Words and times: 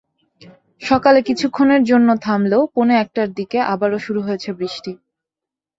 সকালে 0.81 1.19
কিছুক্ষণের 1.27 1.81
জন্য 1.83 2.09
থামলেও 2.25 2.63
পৌনে 2.73 2.95
একটার 2.99 3.29
দিকে 3.37 3.57
আবারও 3.73 3.97
শুরু 4.05 4.19
হয়েছে 4.21 4.49
বৃষ্টি। 4.59 4.91